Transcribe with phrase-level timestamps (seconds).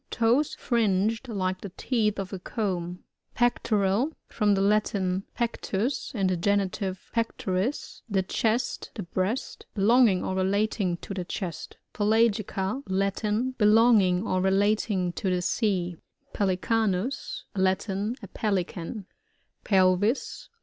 [0.09, 3.03] Toes fringed like the teeth of a comb.
[3.39, 3.69] (See, Plate 7, fig.
[3.69, 7.71] 2.) PxcTORAi*— From the Latin, ^peetus^ (in the genitive,p«(;/om)
[8.09, 13.55] the chest, the breast Belonging or relating to the chest Pklagica.— ^Latin.
[13.59, 15.97] Belonging or re lating to the sea.
[16.33, 18.15] Pblicanus.— Latin.
[18.23, 19.05] A Pelican.
[19.63, 20.49] Pelvis.